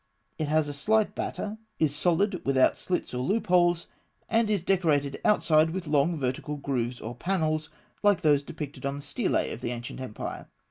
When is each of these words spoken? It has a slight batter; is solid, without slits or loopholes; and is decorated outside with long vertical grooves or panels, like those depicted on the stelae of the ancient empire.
It 0.39 0.47
has 0.47 0.67
a 0.67 0.73
slight 0.73 1.13
batter; 1.13 1.59
is 1.77 1.95
solid, 1.95 2.43
without 2.43 2.79
slits 2.79 3.13
or 3.13 3.19
loopholes; 3.19 3.85
and 4.27 4.49
is 4.49 4.63
decorated 4.63 5.21
outside 5.23 5.69
with 5.69 5.85
long 5.85 6.17
vertical 6.17 6.57
grooves 6.57 6.99
or 6.99 7.13
panels, 7.13 7.69
like 8.01 8.21
those 8.21 8.41
depicted 8.41 8.83
on 8.83 8.95
the 8.95 9.03
stelae 9.03 9.51
of 9.51 9.61
the 9.61 9.69
ancient 9.69 9.99
empire. 10.01 10.47